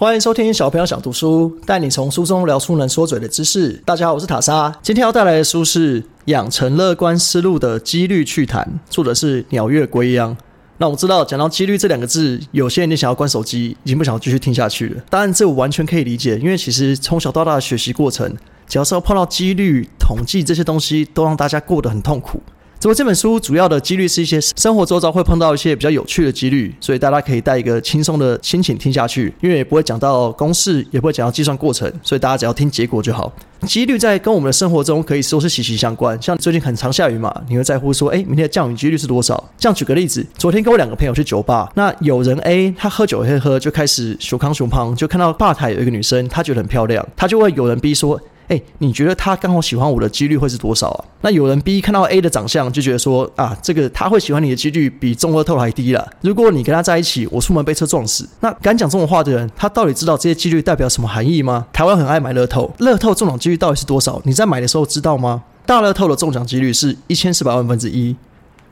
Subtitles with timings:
[0.00, 3.72] 欢迎收听小朋友想读书，带你从书中聊出能说嘴的知识。
[3.84, 10.36] 大家好，我是塔莎，今天要带来的书是《养成乐观思路的几率趣谈》，作者是鸟月归央。
[10.76, 15.02] 那我知道讲到几率这两个字，有些人你想要关手机，已经不想继续听下去了。
[15.10, 18.32] 当然，这我完全可以理解，因为其实从小到大的学习过程，
[18.68, 22.40] 只要是要碰到几率、统计这些东西，都让大家过得很痛苦。
[22.80, 33.32] 只不过这本书主要的几率是一些生活周遭会碰到一些比较有趣的几率，所以大家可以带一个轻松的心情听下去，因为也不会讲到公式，也不会讲到计算过程，所以大家只要听结果就好。
[33.66, 36.16] 几率在跟我们的生活中可以说是息息相关。
[36.22, 39.42] 像最近很常下雨嘛，你会在乎说，哎，明天的降雨几率是多少？
[39.58, 48.20] 这样举个例子，昨天跟我两个朋友去酒吧，那有人 A 他喝酒喝喝就开始熊康熊胖，就看到吧台有一个女生，他觉得很漂亮，他就会有人 B 说。
[48.48, 51.04] 哎，你觉得他刚好喜欢我的几率会是多少啊？
[51.20, 56.08] 那有人 B 看到 A 的长相就觉得说啊，这个他会喜欢你的几率比中乐透还低了。
[56.22, 61.66] 如果你跟他在一起，我出门被车撞死，那敢讲这种话的人，他到底知道这些几率代表什么含义吗？
[61.72, 64.20] 台湾很爱买乐透，乐透中奖几率到底是多少？
[64.24, 65.42] 你在买的时候知道吗？
[65.66, 68.16] 大乐透的中奖几率是一千四百万分之一。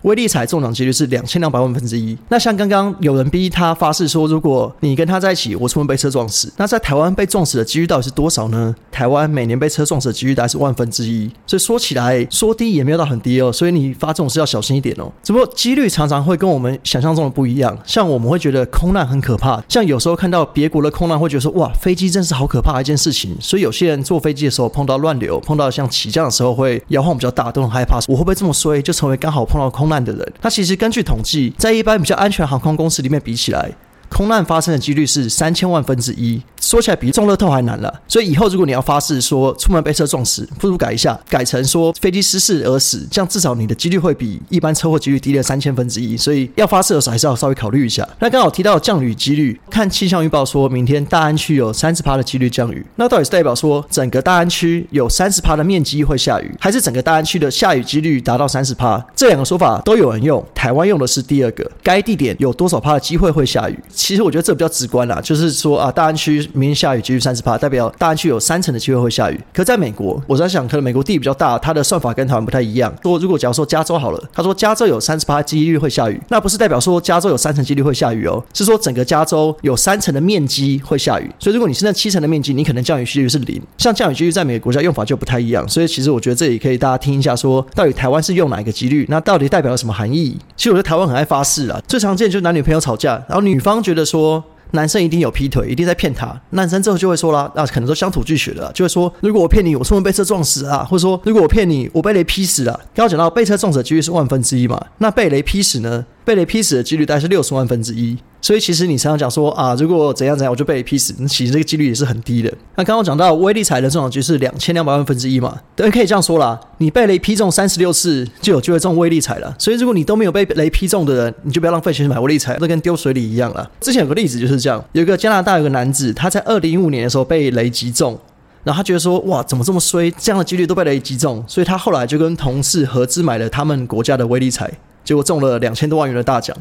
[0.06, 2.16] 威力彩中奖几率是两千两百万分之一。
[2.28, 8.72] 那像刚刚有人逼他发誓说，如果你跟他在一起，我出门被车撞死，那在台湾被撞死的几率到底是多少呢？
[8.92, 11.28] 台湾每年被车撞死的几率大概是万分之一。
[11.44, 13.52] 所以说起来说低也没有到很低哦。
[13.52, 15.10] 所以你发这种事要小心一点哦。
[15.24, 17.76] 只不过几率常常会跟我们想象中的不一样。
[17.84, 23.36] 像我们会觉得空难很可怕，像有时候看到别国的空难，会觉得说哇，飞机真是好可怕的一件事情。
[23.40, 27.98] 所以有些人坐飞机的时候碰到乱流，碰到像起降的时候会摇晃比较大，都很害怕。
[28.06, 30.32] 我会不会这么衰，就成为刚好碰到空难的人？
[30.40, 30.76] 他其实。
[30.76, 33.72] 根据统计，在一般比较安全航空公司里面比起来，
[34.10, 36.42] 空难发生的几率是三千万分之一。
[36.66, 46.16] 说起来比中乐透还难了，所以以后如果你要发誓说出门被车撞死，不如改一下，改成说飞机失事而死，这样至少你的几率会比一般车祸几率低了三千分之一。
[46.16, 48.06] 所以要发誓的时候还是要稍微考虑一下。
[48.18, 59.00] 那刚好提到降雨几率，看气象预报说明天大安区有三十趴的几率降雨，那到底是代表说整个大安区有三十趴的面积会下雨，还是整个大安区的下雨几率达到三十趴？
[59.14, 63.78] 这两个说法都有人用，台湾用的是第二个，该地点有多少趴的机会会下雨？
[63.94, 66.44] 其实我觉得这比较直观啦，就是说啊，大安区。
[66.56, 69.38] 明天下雨几率三十帕，代表大安区有三成的机会会下雨。
[69.52, 72.92] 可在美国，我在想，可能美国地比较大，它的算法跟台湾不太一样。
[73.02, 81.30] 说如果假如说加州好了，他说加州有三十帕几率会下雨，那不是代表说加州有三成几率会下雨哦，是说整个加州有三成的面积会下雨。
[81.38, 83.60] 所以如果你是那七成的面积，你可能降雨几率是零。
[83.76, 90.38] 像降雨几率在每个国家用法就不太一样，所以其实我觉得这里可以大家听一下，说到底台湾是用哪一个几率，那到底代表了什么含义？
[90.56, 94.42] 其实我觉得台湾很爱发誓啊，最常见就是男女朋友吵架，然后女方觉得说。
[94.76, 96.40] 男生一定有劈腿，一定在骗他。
[96.50, 102.72] 男生之后就会说啦，那可能都乡土剧学的，就会说，如果我骗你，我出门被车撞死啊，或者说，如果我骗你，我被雷劈死了。
[102.94, 106.06] 刚刚讲到被车撞死的几率是万分之一嘛，那被雷劈死呢？
[106.24, 108.16] 被雷劈死的几率大概是六十万分之一。
[108.46, 112.52] 所以其实你常常讲说啊，如果怎样怎样我就被雷劈死，那其实这个几率也是很低的。
[112.76, 119.52] 那刚刚讲到威力彩的中奖率是两千两百万分之一嘛，等于可以这样说啦，你被雷劈中三十六次就有机会中威力彩了。
[119.58, 123.68] 所以如果你都没有被雷劈中的人，你就不要浪费钱买威力彩，这跟丢水里一样了。
[123.80, 128.16] 之前有个例子就是这样，有一个加拿大有个男子，他在二零一五年的时候被雷击中，
[128.62, 134.72] 然后他觉得说哇，怎么这么衰，这样的几率都被雷击中，所以他后来就跟同事合资买了他们国家的威力彩，
[135.04, 136.56] 结果中了两千多万元的大奖。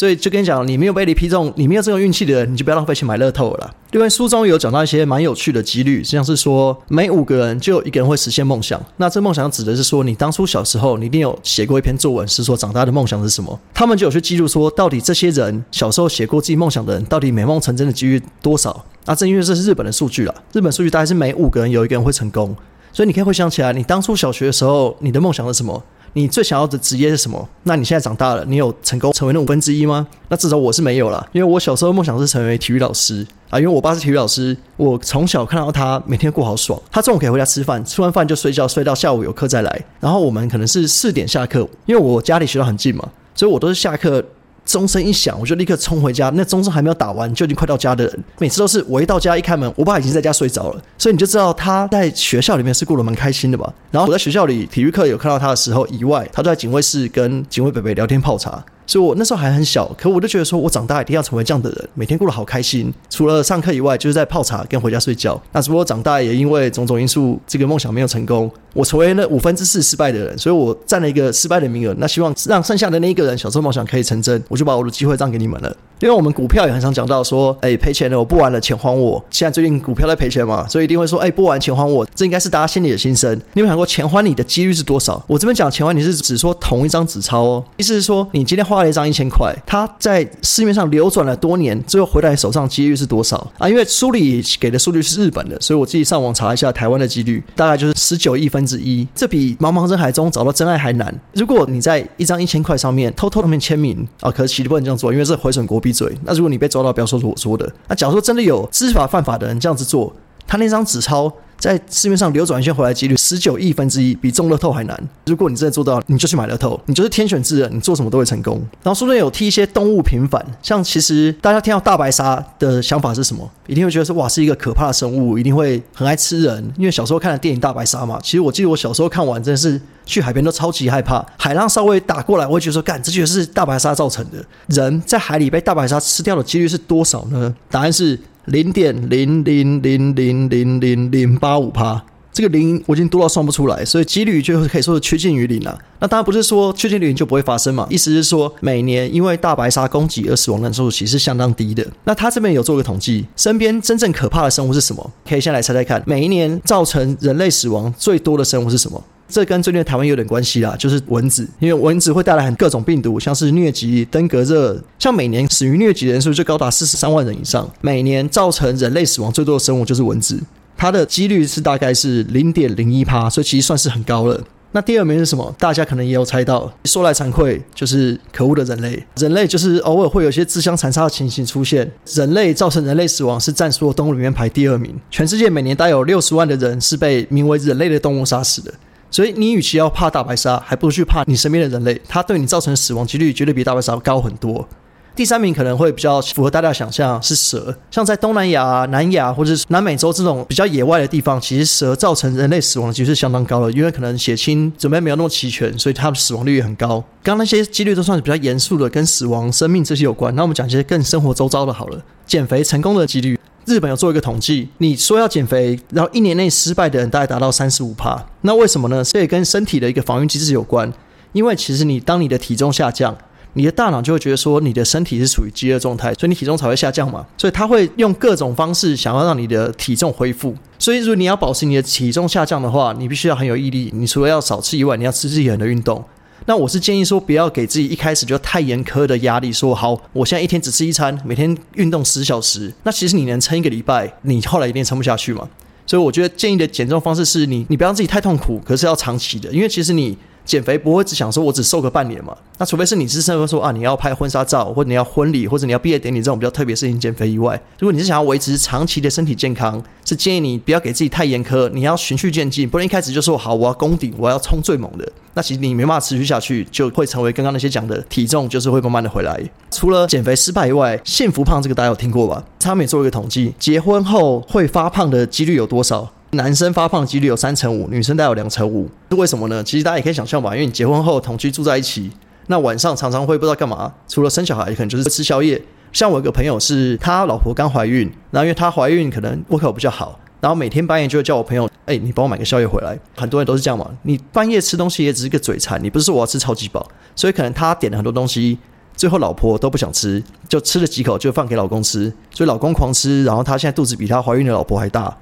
[0.00, 3.70] 所以就跟你讲，你没有被你劈中，你没有这种运气的人，你就不要浪费钱买乐透了。
[3.92, 8.82] 因为书中有讲到一些蛮有趣的几率，像是说每五个人就有一个人会实现梦想。
[8.96, 13.60] 那这梦想指的是说，你当初小时候你一定有写过一篇作文，是说长大的梦想是什么？
[13.74, 18.82] 他们就有去记录说，到底这些人小时候写过自己梦想的人，到底美梦成真的几率多少？
[19.04, 22.56] 啊，正因为这是日本的数据了，日本数据大概是每五个人有一个人会成功。
[22.90, 25.84] 所以你可以回想起来，你当初小学的时候，你的梦想是什么？
[26.12, 27.48] 你最想要的职业是什么？
[27.62, 30.06] 那你现在长大了，你有成功成为那五分之一吗？
[30.28, 44.24] 那至少我是没有了，因为我小时候梦想是成为体育老师啊，因为我爸是体育老师，我从小看到他每天过好爽，他中午可以回家吃饭，吃完饭就睡觉，睡到下午有课再来，然后我们可能是四点下课，因为我家里学校很近嘛，所以我都是下课。
[44.70, 46.30] 钟声一响，我就立刻冲回家。
[46.34, 50.80] 那钟声还没有打完，就已经快到家的人，每次都是我一到家一开门，我爸已经在家睡着了。
[50.96, 53.72] 所以你就知道他在学校里面是过得蛮开心的吧？
[53.90, 58.64] 然后我在学校里体育课有看到他的时候以外，他都在警卫室跟警卫北北聊天泡茶。
[58.90, 62.92] 所以我那时候还很小，可我就觉得说我长大一定要成为这样的人，每天过得好开心。
[63.08, 65.40] 除了上课以外，就是在泡茶跟回家睡觉。
[65.52, 68.50] 那只不过长大也因为种种因素，这个梦想没有成功。
[68.72, 71.94] 我成为了五分之四失败的人，所以我占了一个失败的名额。
[71.98, 75.76] 那希望让剩下的那一个人小时候梦想可以成真，我就把我的机会让给你们了。
[76.00, 79.22] 因为我们股票也很常讲到说，哎，赔钱了，我不玩了，钱还我。
[79.30, 82.04] 现在最近股票在赔钱嘛，所以一定会说，哎，不玩钱还我。
[82.14, 83.38] 这应该是大家心里的心声。
[83.52, 85.22] 你有想过钱还你的几率是多少？
[85.28, 93.68] 我这边讲钱还你是只说同一张纸钞哦，意思是说你今天花了一张一千块，它在市面上流转了多年，最后回来手上几率是多少啊？
[93.68, 99.06] 因为书里给的数据是日本的，所以我自己上网查一下台湾的几率，大概就是十九亿分之一。
[99.14, 101.14] 这比茫茫人海中找到真爱还难。
[101.34, 106.16] 如果你在一张一千块上面偷偷的面签名啊，可其实不能这样做，因为这毁损国闭嘴。
[106.24, 107.70] 那如果你被抓到，不要说是我说的。
[107.88, 110.12] 那假如说真的有知法犯法的人这样子做，
[110.46, 111.32] 他那张纸钞。
[111.60, 115.08] 在市面上流转一圈回来几率十九亿分之一，比中乐透还难。
[115.26, 118.56] 如果你真的做到了，你就去买乐透，你就是天选之人，你做什么都会成功。
[118.82, 123.48] 然后书中有替一些动物平反，像其实大家听到大白鲨的想法是什么？
[123.66, 126.72] 一定会觉得说哇是一个可怕的生物，一定会很爱吃人。
[126.78, 134.42] 因为小时候看的电影大白鲨嘛，其实我记得我小时候看完真的是去海边都超级害怕，海浪稍微打过来，我会觉得说干，这就是大白鲨造成的。
[134.68, 137.54] 人在海里被大白鲨吃掉的几率是多少呢？
[137.70, 138.18] 答案是。
[138.50, 145.78] 零点零零零零零零零八五趴，这个零我已经多到算不出来，所以几率就可以说是趋近于零了。
[146.00, 151.86] 那当然不是说趋近于零就不会发生嘛，意思是说每年因为大白鲨攻击而死亡人数其实是相当低的。
[152.02, 155.12] 那他这边有做个统计，身边真正可怕的生物是什么？
[155.28, 159.00] 可以先来猜猜看，每一年造成人类死亡最多的生物是什么？
[159.30, 167.70] 这跟最近台湾有点关系啦，就是蚊子，因为蚊子会带来很各种病毒，像是疟疾、登革热，像每年死于疟疾的人数就高达四十三万人以上。
[167.80, 170.38] 每年造成人类死亡最多的生物就是蚊子，
[170.76, 174.42] 它的几率是大概是零点零一趴，所以其实算是很高了。
[174.72, 175.52] 那第二名是什么？
[175.58, 179.04] 大家可能也有猜到，说来惭愧，就是可恶的人类。
[179.16, 184.94] 人类就是偶尔会有一些自相残杀的情形出现，人类造成人类死亡是占所有动物里面排第二名。
[185.10, 188.72] 全世界每年大概有六十万的人是被名为人类的动物杀死的。
[189.10, 194.68] 所以你与其要怕大白鲨，还不如去怕你身边的人类，它对你造成的死亡几率绝对比大白鲨高很多。
[195.16, 197.76] 第三名可能会比较符合大家想象，是蛇。
[197.90, 207.00] 像在东南亚、南亚或者是南美洲这种比较野外的地方，其实蛇造成人类死亡的几率是相当高的，因为可能血清准备没有那么齐全，所以它的死亡率也很高。
[207.22, 210.34] 刚刚那些几率都算是比较严肃的，跟死亡、生命这些有关。
[210.36, 213.38] 那我们讲一些更生活周遭的好了，减肥成功的几率。
[213.70, 218.20] 日本有做一个统计，你说要减肥，然后一年内失败的人大概达到三十五趴。
[218.40, 219.04] 那为什么呢？
[219.04, 220.92] 这也跟身体的一个防御机制有关。
[221.32, 223.16] 因为其实你当你的体重下降，
[223.52, 227.24] 你的大脑就会觉得说你的身体是处于饥饿状态，所以你体重才会下降嘛。
[227.38, 230.52] 所以他会用各种方式想要让你的体重恢复。
[230.76, 233.92] 所以如果你要保持你的体重下降的话，你必须要很有毅力。
[233.94, 236.04] 你除了要少吃以外，你要持之以恒的运动。
[236.46, 239.52] 那我是建议说，不要给自己一开始就太严苛的压力。
[239.52, 242.72] 说好，我现在一天只吃一餐，每天运动十小时。
[242.84, 245.48] 那其实你能撑一个礼拜，你后来一定撑不下去嘛。
[245.86, 250.16] 所以我觉得建议的减重方式是你，你不要让自己太痛苦，可是要长期的，因为其实你。
[250.50, 252.36] 减肥不会只想说我只瘦个半年嘛？
[252.58, 269.40] 那除非是你是生活说啊，你要拍婚纱照，或者你要婚礼，或者你要毕业典礼这种比较特别事情减肥以外，如果你是想要维持长期的身体健康，是建议你不要给自己太严苛，你要循序渐进，不能一开始就说好我要攻顶，我要冲最猛的，那其实你没办法持续下去，就会成为刚刚那些讲的体重就是会慢慢的回来。
[269.70, 272.44] 除了减肥失败以外，幸福胖这个大家有听过吧？
[272.58, 276.10] 他们也做一个统计，结婚后会发胖的几率有多少？
[276.32, 279.64] 男生发胖几率有三成五，女生大概有两成五，是为什么呢？
[279.64, 282.08] 其实大家也可以想象吧，因为你结婚后同居住在一起，
[282.46, 285.60] 那晚上常常会不知道干嘛，除了生小孩，可能就是吃宵夜。
[285.92, 292.96] 像我一个朋友是他老婆刚怀孕，然后因为他怀孕可能胃口比较好，然后每天半夜就会叫我朋友，哎，你帮我买个宵夜回来。
[293.16, 298.56] 很多人都是这样嘛，你半夜吃东西也只是个嘴馋，你不是说我要吃超级饱，所以可能他点了很多东西，
[298.94, 305.18] 最后老婆都不想吃，就吃了几口就放给老公吃，所以老公狂吃，然后他现在肚子比他怀孕的老婆还大。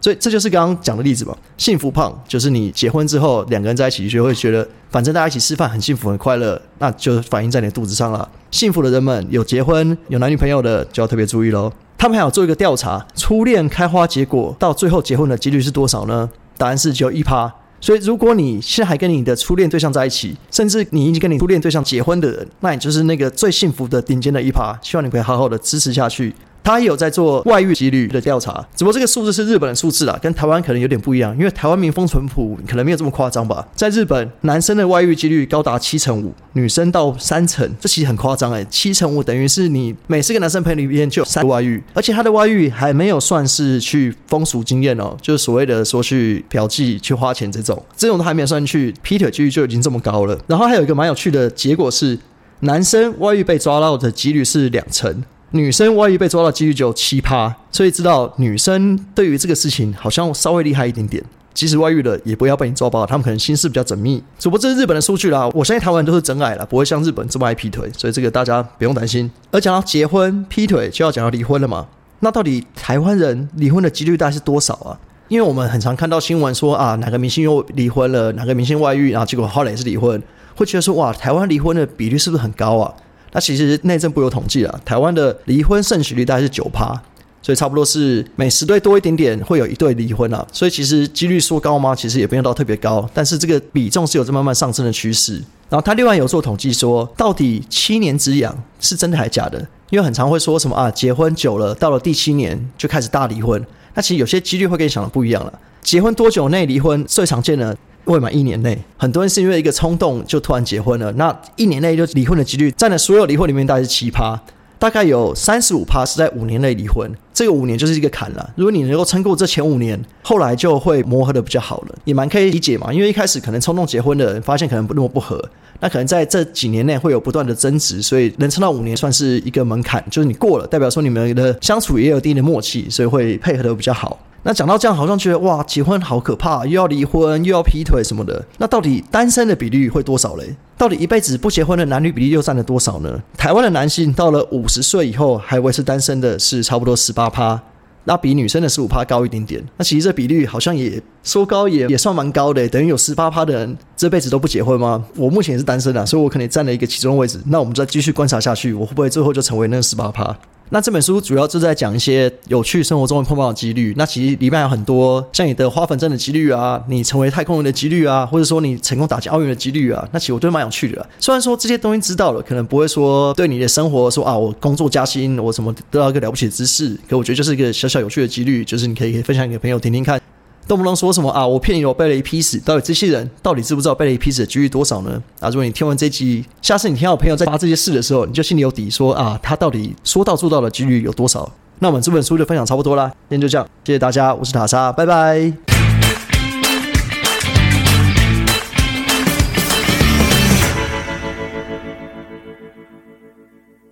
[0.00, 1.36] 所以这就是刚刚讲的例子嘛。
[1.56, 8.28] 幸福胖就是你结婚之后两个人在一起就会觉得，反正大家一起吃饭很幸福很快乐，那就反映在你的肚子上了。
[8.50, 11.72] 幸福的人们有结婚有男女朋友的就要特别注意喽。
[11.96, 16.30] 他们还有做一个调查，初恋开花结果到最后结婚的几率是多少呢？
[16.56, 17.52] 答案是只有一趴。
[17.80, 24.76] 所以如果你现在还跟你的初恋对象在一起，甚至你已经跟你初恋对象结婚的人，那你就是那个最幸福的顶尖的一趴。
[24.82, 26.34] 希望你可以好好的支持下去。
[26.68, 33.66] 他也有在做外遇几率的调查，只不过这个数字是日本的数字啊，跟台湾可能有点不一样，因为台湾民风淳朴，可能没有这么夸张吧。
[33.74, 50.38] 在日本，男生的外遇几率高达七成五，女生到三成，这其实很夸张哎，七成五等于是你每四个男生陪里边就有三外遇，而且他的外遇还没有算是去风俗经验哦，就是所谓的说去嫖妓、去花钱这种，这种都还没有算去劈腿几率就已经这么高了。
[50.46, 52.18] 然后还有一个蛮有趣的结果是，
[52.60, 55.24] 男生外遇被抓到的几率是两成。
[55.50, 61.24] 女生外遇被抓到几率就有七趴，所以知道女生对于这个事情好像稍微厉害一点点。
[61.54, 64.22] 即使外遇了，也不要被你抓包，他们可能心思比较缜密。
[64.38, 69.28] 只不过这是日本的数据啦，我相信台湾人都是真爱了，不会像日本这么爱劈腿，所以这个大家不用担心。
[69.50, 71.88] 而讲到结婚劈腿，就要讲到离婚了嘛？
[72.20, 75.00] 那到底台湾人离婚的几率大概是多少啊？
[75.26, 80.22] 因为我们很常看到新闻说啊，哪个明星又离婚了，哪个明星外遇，然后结果后来也是离婚，
[80.54, 82.94] 会觉得说哇，台湾离婚的比率是不是很高啊？
[83.32, 87.00] 那其实内政部有统计啊，台湾的离婚胜许率大概是九趴。
[87.40, 91.94] 所以差不多是每十对多一点点会有一对离婚啊，所以其实几率说高吗？
[91.94, 95.34] 其实也不用到特别高，但是这个比重是有在慢慢上升的趋势。
[95.70, 99.66] 然后他另外有做统计说，到底七年之痒是真的还是假的？
[99.90, 105.60] 因为很常会说什么啊，结婚久了到了第七年就开始大离婚，那其实有些几率会跟你想的不一样了。
[105.80, 107.74] 结婚多久内离婚最常见的？
[108.04, 114.40] 未满一年内，很多人是因为一个冲动就突然结婚了，那一年内就离婚的几率占了所有离婚里面大概是七趴。
[114.80, 118.50] 大概有三十五趴是在五年内离婚，这个五年就是一个坎了。
[118.54, 122.92] 如果你能够撑过这前五年，后来就会磨合的比较好了，也蛮可以理解嘛。
[122.94, 125.44] 因为一开始可能冲动结婚的人，发现可能不那么不合，
[125.80, 134.16] 那可能在这几年内会有不断的增值，所以能撑到五年算是一个门槛，就是你过了，代表说你们的相处也有一定的默契，所以会配合的比较好。
[134.44, 138.44] 那讲到这样，好像觉得哇，结婚好可怕，又要离婚，又要劈腿什么的。
[138.58, 140.56] 那到底单身的比例会多少嘞？
[140.76, 143.20] 到底一辈子不结婚的男女比例又占了多少呢？
[143.36, 147.60] 台湾的男性到了五十岁以后还维持单身的是差不多十八趴，
[148.04, 149.62] 那比女生的十五趴高一点点。
[149.76, 155.04] 那其实这比率好像也说高也也算蛮高的，等于有十八趴的人这辈子都不结婚吗？
[155.16, 157.40] 我目前也是单身啊，所以我可能占了一个其中位置。
[157.46, 160.34] 那我们再继续观察下去，我会不会最后就成为那十八趴？
[160.70, 163.94] 那这本书主要就在讲一些有趣生活中碰到的几率。
[163.96, 170.06] 那其实里面有很多像你的花粉症的几率啊，你成为太空人的几率啊，或者说你成功打进奥运的几率啊。
[170.12, 171.08] 那其实我觉得蛮有趣的。
[171.18, 176.96] 虽然说这些东西知道了，可能不会说对你的生活说啊，我工作加薪，我什么得到一个了不起的知识。
[177.08, 180.20] 可我觉得就是一个小小有趣的几率，就是你可以分享给朋友听听看。
[180.68, 181.44] 动不动说什么啊？
[181.44, 182.60] 我骗你，我背了一批屎。
[182.60, 185.20] 到底这些人到底知不知道背了一批屎的几率多少呢？
[185.40, 191.50] 啊，如果你听完这集，下次你听到朋友在发这些事的时候，你就心里有底，说啊，他到底说到做到的几率有多少？
[191.78, 195.77] 那我们这本书就分享差不多啦，今天就这样，谢谢大家，我是塔莎，拜拜。